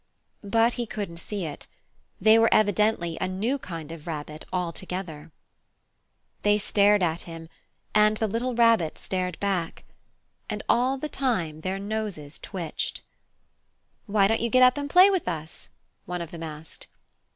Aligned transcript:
But 0.43 0.73
he 0.73 0.87
couldn't 0.87 1.17
see 1.17 1.45
it. 1.45 1.67
They 2.19 2.39
were 2.39 2.51
evidently 2.51 3.19
a 3.21 3.27
new 3.27 3.59
kind 3.59 3.91
of 3.91 4.07
rabbit 4.07 4.45
altogether. 4.51 5.13
Summer 5.13 5.29
Days 6.41 6.41
They 6.41 6.57
stared 6.57 7.03
at 7.03 7.21
him, 7.29 7.47
and 7.93 8.17
the 8.17 8.25
little 8.27 8.55
Rabbit 8.55 8.97
stared 8.97 9.39
back. 9.39 9.83
And 10.49 10.63
all 10.67 10.97
the 10.97 11.07
time 11.07 11.61
their 11.61 11.77
noses 11.77 12.39
twitched. 12.39 13.03
"Why 14.07 14.27
don't 14.27 14.41
you 14.41 14.49
get 14.49 14.63
up 14.63 14.75
and 14.79 14.89
play 14.89 15.11
with 15.11 15.27
us?" 15.27 15.69
one 16.07 16.23
of 16.23 16.31
them 16.31 16.41
asked. 16.41 16.87